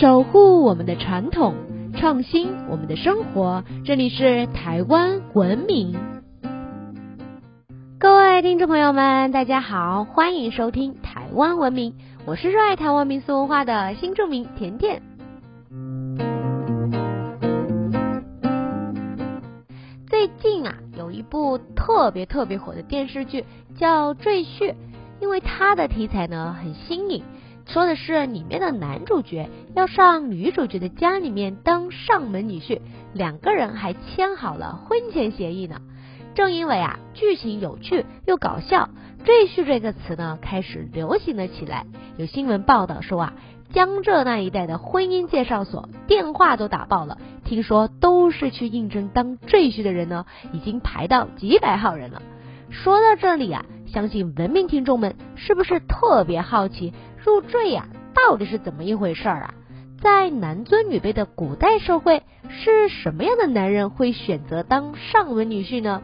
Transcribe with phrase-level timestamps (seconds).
[0.00, 1.54] 守护我们的传统，
[1.96, 3.64] 创新我们的生活。
[3.84, 5.96] 这里是台湾文明。
[7.98, 11.94] 各位听众朋友们，大家好，欢迎收听台湾文明，
[12.26, 15.02] 我是热爱台湾民俗文化的新著名甜甜。
[20.06, 23.44] 最近啊，有一部特别特别火的电视剧
[23.76, 24.70] 叫《赘婿》，
[25.20, 27.24] 因为它的题材呢很新颖。
[27.68, 32.80] 说的是里面的男主角要上女主角的家里面当上门女婿，
[33.12, 35.82] 两个人还签好了婚前协议呢。
[36.34, 38.88] 正因为啊剧情有趣又搞笑，
[39.22, 41.84] 赘婿这个词呢开始流行了起来。
[42.16, 43.34] 有新闻报道说啊，
[43.70, 52.22] 江浙那一带的婚姻介绍所电话都打爆了，听说都是去应征当赘婿的人呢，已经排到几百号人了。
[52.70, 56.92] 说到这里啊，相信文明听众们是不是特别好奇？
[57.24, 59.54] 入赘呀，到底是怎么一回事儿啊？
[60.00, 66.02] 在男尊女卑的古代社会，是什么样的男人会选择当上门女婿呢？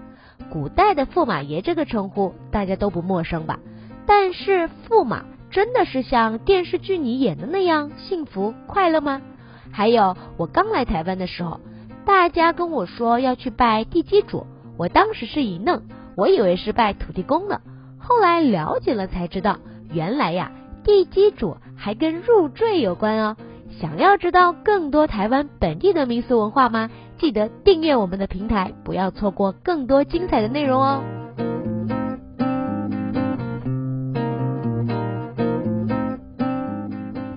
[0.51, 3.61] 古代的驸马爷这个称呼大家都不陌生吧？
[4.07, 9.23] 但是驸马真的是像电视剧里演的那样幸福快乐吗？
[9.71, 11.61] 还有，我刚来台湾的时候，
[12.05, 15.83] 大家跟我说要去拜地基主，我当时是一愣，
[16.17, 17.61] 我以为是拜土地公呢。
[18.07, 19.59] 后来了解了才知道，
[19.91, 20.53] 原来呀。
[20.85, 23.37] 地基主还跟入赘有关哦！
[23.81, 26.91] 想要知道更多台湾本地的民俗文化吗？
[27.17, 31.03] 记得订阅我们的平台，不要错过更多精彩的内容哦！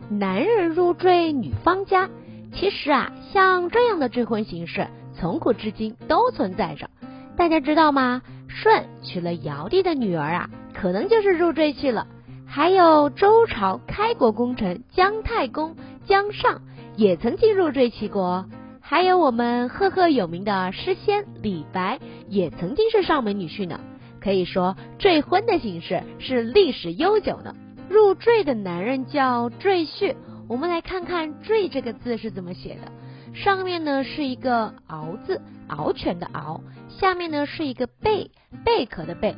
[0.09, 2.09] 男人入赘女方家，
[2.53, 6.89] 其实啊，像这样的赘婚形式，从古至今都存在着。
[7.37, 8.21] 大家知道吗？
[8.49, 12.07] 舜娶了尧帝的女儿啊，可能就是入赘去了。
[12.45, 15.75] 还有周朝开国功臣姜太公
[16.05, 16.61] 姜尚
[16.95, 18.45] 也曾经入赘齐国，
[18.79, 21.99] 还有我们赫赫有名的诗仙李白
[22.29, 23.79] 也曾经是上门女婿呢。
[24.21, 27.55] 可以说赘婚的形式是历史悠久的。
[27.89, 30.15] 入赘的男人叫赘婿。
[30.49, 32.91] 我们来看看“赘”这个字是怎么写的。
[33.33, 38.31] 上面呢是一个“敖”字，獒犬的“獒”，下面呢是一个贝，
[38.63, 39.35] 贝壳的“贝”。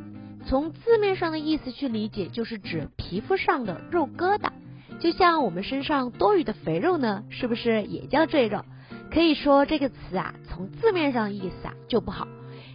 [0.50, 4.50] 从字面上的意思去理解，就是指皮肤上的肉疙瘩，
[5.00, 8.66] 就像我们身上多余的肥肉呢，是不是也叫赘肉？
[9.12, 12.28] 可以说这个词啊，从字面上意思啊就不好，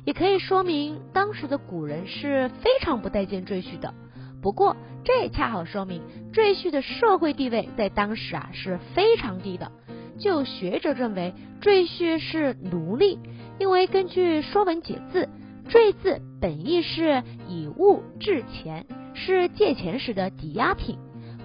[0.05, 3.93] 也可以说明当时的古人是非常不待见赘婿的。
[4.41, 6.01] 不过这也恰好说明
[6.33, 9.73] 赘婿的社会地位在当时啊是非常低的。
[10.21, 13.19] 就学者认为，赘婿是奴隶，
[13.59, 15.27] 因为根据《说文解字》。
[15.67, 18.85] 赘字本意是以物质钱，
[19.15, 20.99] 是借钱时的抵押品。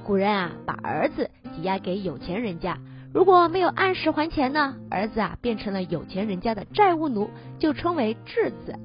[0.04, 2.78] 古人啊，把儿子抵押给有钱人家，
[3.14, 7.30] 如果没有按时还钱呢，儿子啊变成了有钱人家的债务奴，
[7.60, 8.78] 就称为质子。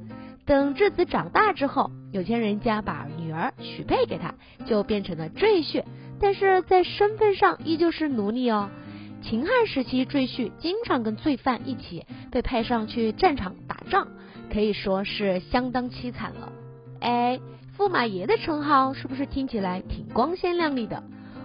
[0.47, 4.37] 等质子长大之后，有钱人家把女儿许配给他，
[4.67, 5.83] 就变成了赘婿，
[6.21, 8.71] 但是在身份上依旧是奴隶哦。
[9.21, 14.09] 秦汉时期，赘婿经常跟罪犯一起被派上去战场仗。
[14.53, 16.53] 可以说是相当凄惨了。
[17.01, 17.41] 哎，
[17.77, 21.03] 驸马爷的称号是不是听起来挺光鲜亮丽的？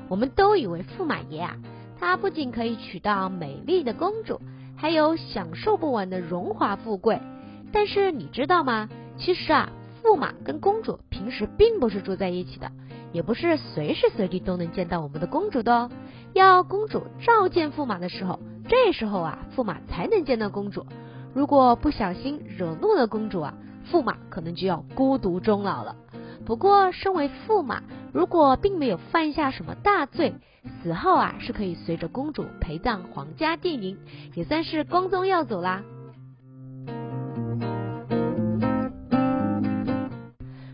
[0.10, 1.56] 我们都以为驸马爷啊，
[2.00, 4.40] 他不仅可以娶到美丽的公主，
[4.76, 7.20] 还有享受不完的荣华富贵。
[7.72, 8.90] 但是你知道吗？
[9.18, 9.70] 其实啊，
[10.04, 12.72] 驸马跟公主平时并不是住在一起的，
[13.12, 15.90] 也不是随时随地都能见到我们的公主的哦。
[16.34, 20.86] 要公主召见驸马的时候，这时候啊，驸马才能见到公主。
[21.34, 23.54] 如果不小心惹怒了公主啊，
[23.92, 25.96] 驸马可能就要孤独终老了。
[26.46, 30.34] 不过，身为驸马，如果并没有犯下什么大罪，
[30.82, 33.98] 死后啊是可以随着公主陪葬皇家殿营，
[34.34, 35.84] 也算是光宗耀祖啦。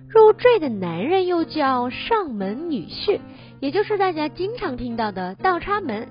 [0.07, 3.19] 入赘的男人又叫上门女婿，
[3.59, 6.07] 也就是大家经常听到的倒插门。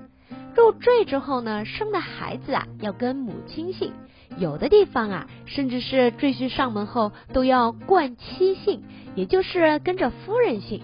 [0.55, 3.91] 入赘之后呢，生的孩子啊要跟母亲姓。
[4.37, 8.83] 有的地方啊，甚至是赘婿上门后都要冠妻姓，
[9.15, 10.81] 也就是跟着夫人姓。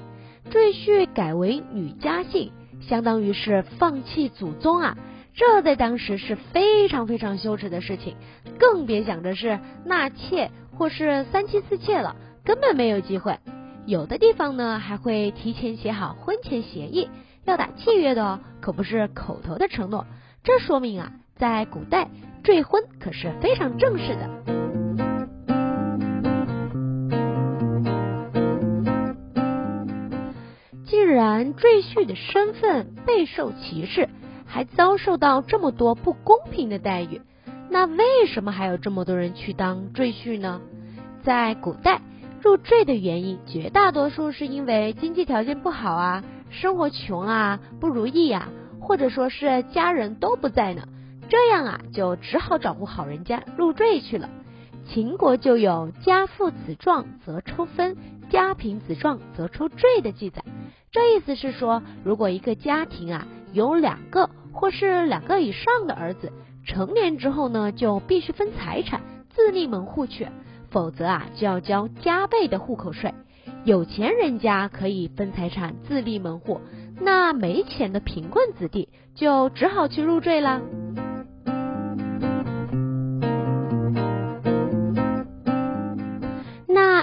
[0.49, 2.51] 赘婿改为女家姓，
[2.81, 4.97] 相当于是放弃祖宗啊！
[5.33, 8.15] 这在当时是非常非常羞耻的事情，
[8.59, 13.37] 更别想着是纳妾或是三妻四妾了，根本没有机会。
[13.85, 17.09] 有的地方呢，还会提前写好婚前协议，
[17.45, 20.05] 要打契约的哦，可不是口头的承诺。
[20.43, 22.07] 这说明啊，在古代。
[22.43, 24.29] 赘婚可是非常正式的。
[30.85, 34.07] 既然赘婿的身份备受歧视，
[34.45, 37.21] 还遭受到这么多不公平的待遇，
[37.71, 40.61] 那为什么还有这么多人去当赘婿呢？
[41.23, 42.01] 在古代，
[42.41, 48.49] 入赘的原因绝大多数是因为经济条件不好啊，生活穷啊，不如意啊，
[48.79, 50.87] 或者说是家人都不在呢，
[51.31, 54.29] 这样啊就只好找户好人家入赘去了。
[54.85, 57.95] 秦国就有家父子壮则出分，
[58.29, 60.43] 家贫子壮则出赘的记载。
[60.91, 66.33] 这意思是说，如果一个家庭啊有两个或是两个以上的儿子，
[66.65, 68.99] 成年之后呢，就必须分财产，
[69.29, 70.27] 自立门户去。
[70.69, 73.13] 否则啊，就要交加倍的户口税。
[73.63, 76.59] 有钱人家可以分财产自立门户，
[76.99, 80.59] 那没钱的贫困子弟就只好去入赘啦。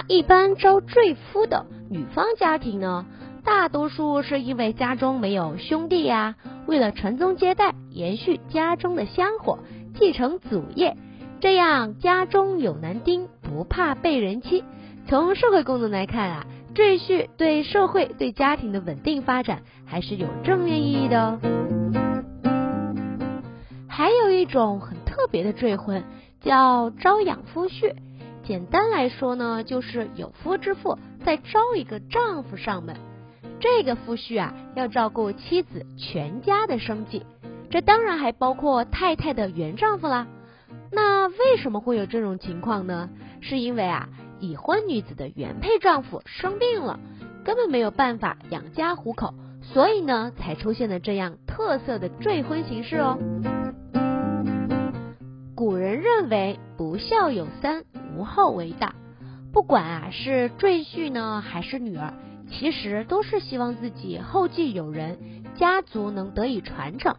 [0.09, 3.05] 一般招赘夫的女方家庭呢，
[3.45, 6.35] 大多数是因为家中没有兄弟呀，
[6.65, 9.59] 为了传宗接代，延续家中的香火，
[9.99, 10.97] 继承祖业。
[11.39, 14.63] 这样家中有男丁，不怕被人欺。
[15.07, 21.39] 从社会功能来看啊，赘婿对社会对家庭的稳定发展还是有正面意义的哦。
[23.87, 26.03] 还有一种很特别的赘婚，
[26.41, 27.93] 叫招养夫婿。
[28.49, 32.95] 简单来说呢，就是有夫之妇再招一个丈夫上门。
[33.59, 37.27] 这个夫婿啊，要照顾妻子全家的生计，
[37.69, 40.25] 这当然还包括太太的原丈夫啦。
[40.91, 43.11] 那为什么会有这种情况呢？
[43.39, 44.09] 是因为啊，
[44.39, 46.99] 已婚女子的原配丈夫生病了，
[47.45, 53.19] 根本没有办法养家糊口，所以呢，才出现了这样特色的赘婚形式哦。
[55.55, 57.83] 古人认为不孝有三，
[58.19, 58.95] 无后为大。
[59.53, 62.13] 不管啊是赘婿呢，还是女儿，
[62.49, 65.17] 其实都是希望自己后继有人，
[65.55, 67.15] 家族能得以传承。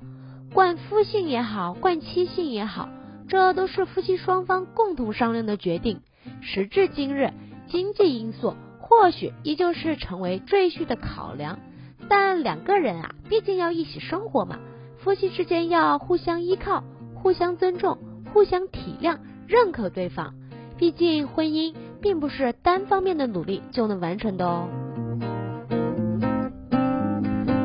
[0.53, 2.91] 冠夫姓也好，冠妻姓也好。
[3.29, 6.03] 这都是夫妻双方共同商量的决定。
[6.43, 7.33] 时至今日，
[7.69, 11.61] 经济因素或许依旧是成为赘婿的考量，
[12.09, 14.59] 但两个人啊，毕竟要一起生活嘛，
[14.99, 17.99] 夫妻之间要互相依靠、互相尊重、
[18.35, 20.35] 互相体谅、认可对方。
[20.81, 24.67] 毕竟婚姻并不是单方面的努力就能完成的哦。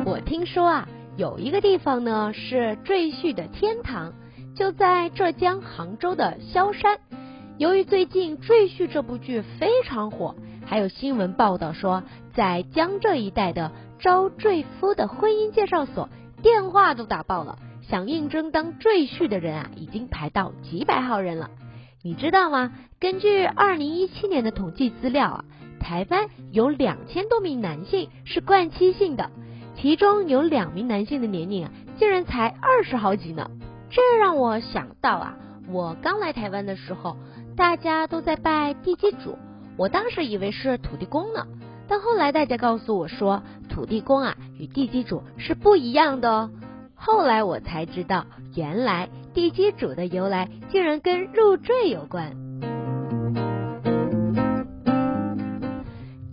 [0.04, 4.12] 我听说啊，有一个地方呢是赘婿的天堂。
[4.54, 6.98] 就在浙江杭州的萧山，
[7.56, 10.34] 由于最近《赘婿》这部剧非常火，
[10.66, 12.02] 还有新闻报道说，
[12.34, 16.10] 在江浙一带的招赘夫的婚姻介绍所
[16.42, 21.48] 电话都打爆了，想应征当赘婿的人啊，已经排到几百号人了。
[22.06, 22.72] 你知道吗？
[23.00, 25.44] 根据二零一七年的统计资料啊，
[25.80, 29.32] 台湾有两千多名男性是冠期性的，
[29.74, 33.50] 其中有两名男性的年龄啊，竟然才二十好几呢。
[33.90, 35.36] 这让我想到啊，
[35.68, 37.16] 我刚来台湾的时候，
[37.56, 39.36] 大家都在拜地基主，
[39.76, 41.44] 我当时以为是土地公呢，
[41.88, 46.50] 但后来大家告诉我说，土地公啊与地基主是不一样的哦。
[46.94, 52.32] 后来我才知道，原来地基主的由来竟然跟入赘有关。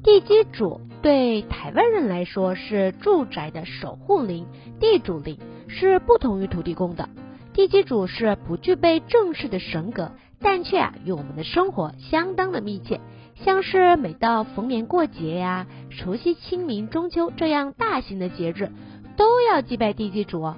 [0.01, 4.47] 地基主对台湾人来说是住宅的守护灵、
[4.79, 7.09] 地主灵，是不同于土地公的。
[7.51, 13.01] 地基主是不具备正式的神格，但却啊与我们的生活相当的密切。
[13.35, 18.71] 像是每到逢年过节呀、除夕、清明、中秋这样大型的节日，
[19.17, 20.53] 都要祭拜地基主。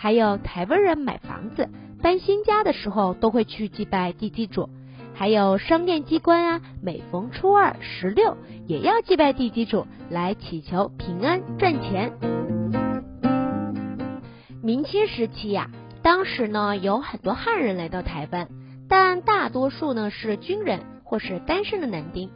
[0.00, 1.68] 还有台湾人买房子、
[2.02, 4.68] 搬新家的时候，都会去祭拜地基主。
[5.14, 8.36] 还有商店机关啊，每逢初二、十六
[8.66, 12.12] 也要祭拜地基主，来祈求平安、赚钱。
[14.62, 15.70] 明清时期呀。
[16.00, 18.48] 当时呢，有很多汉人来到台湾，
[18.88, 22.30] 但大多数呢是军人或是单身的男丁，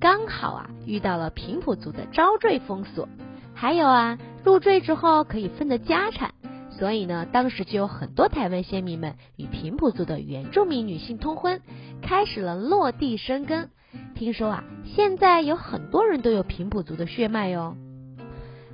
[0.00, 3.08] 刚好啊遇到了平埔族的招赘风俗，
[3.54, 6.30] 还有啊入赘之后可以分的家产，
[6.78, 11.60] 所以呢，当时就有很多台湾先民们与平埔族的原住民女性通婚，
[12.02, 13.70] 开始了落地生根。
[14.14, 17.76] 听说啊，现在有很多人都有平埔族的血脉哦。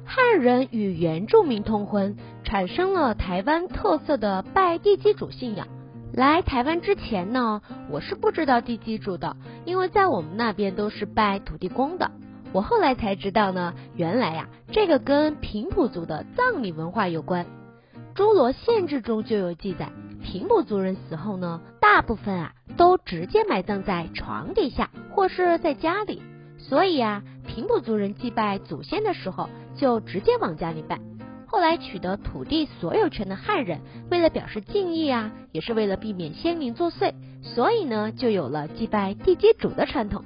[0.04, 5.66] 汉人与原住民通婚，产生了台湾特色的拜地基主信仰。
[6.12, 9.34] 来台湾之前呢，我是不知道地基主的，
[9.64, 12.10] 因为在我们那边都是拜土地公的。
[12.52, 17.46] 我后来才知道呢，原来呀，这个跟平埔族的葬礼文化有关。
[18.14, 19.90] 诸罗县志中就有记载，
[20.22, 26.22] 平埔族人死后呢，大部分啊都直接埋葬在床底下或是在家里，
[26.58, 27.22] 所以啊。
[27.46, 30.98] 平埔族人祭拜祖先的时候，就直接往家里拜。
[31.46, 33.80] 后来取得土地所有权的汉人，
[34.10, 40.24] 为了表示敬意啊，也是为了避免先民作祟，所以呢，就有了祭拜地基主的传统。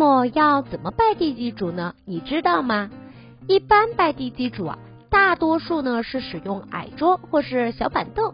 [0.00, 1.94] 那么要怎么拜地基主呢？
[2.06, 2.88] 你知道吗？
[3.46, 4.78] 一般拜地基主啊，
[5.10, 8.32] 大多数呢是使用矮桌或是小板凳，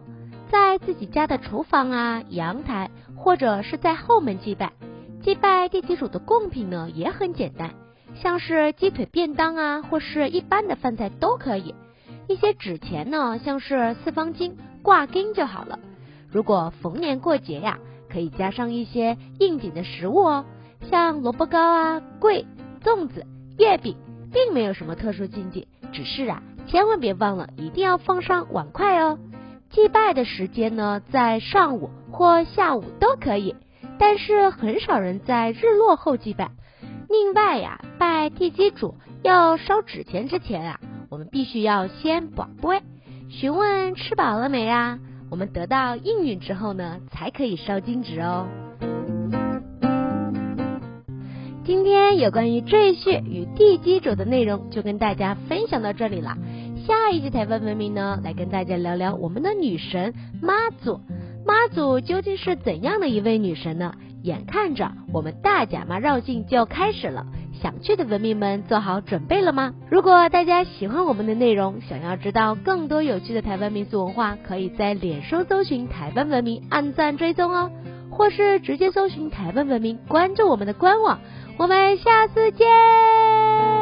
[0.49, 4.71] 在自己家的厨房啊、阳台或者是在后门祭拜。
[5.21, 7.73] 祭拜地基主的贡品呢也很简单，
[8.15, 11.75] 像是鸡腿便当啊，或是一般的饭菜都可以。
[12.29, 15.79] 一些纸钱呢，像是四方金挂金就好了。
[16.31, 17.77] 如果逢年过节呀，
[18.09, 20.45] 可以加上一些应景的食物哦。
[20.89, 22.45] 像萝卜糕啊、桂、
[22.83, 23.25] 粽子、
[23.57, 23.95] 月饼，
[24.31, 29.19] 并没有什么特殊禁忌，只是啊，千万别忘了，一定要放上碗筷哦。
[29.69, 33.55] 祭拜的时间呢，在上午或下午都可以，
[33.99, 36.51] 但是很少人在日落后祭拜。
[37.09, 40.79] 另外呀，拜地基主要烧纸钱之前啊，
[41.09, 42.81] 我们必须要先保杯，
[43.29, 44.99] 询问吃饱了没啊。
[45.29, 48.47] 我们得到应允之后呢，才可以烧金纸哦。
[51.67, 56.37] 今天有关于赘婿与地基主的内容就跟大家分享到这里了。
[56.87, 61.01] 下一集台湾文明呢，来跟大家聊聊我们的女神妈祖。
[61.45, 63.93] 妈祖究竟是怎样的一位女神呢？
[64.23, 67.25] 眼看着我们大甲妈绕境就要开始了，
[67.61, 69.73] 想去的文明们做好准备了吗？
[69.89, 77.69] 如果大家喜欢我们的内容，想要知道更多有趣的台湾民俗文化，可以在脸书搜寻台湾文明，按赞追踪哦，
[78.09, 81.19] 或是直接搜寻台湾文明，关注我们的官网。
[81.57, 83.76] 我们下次见。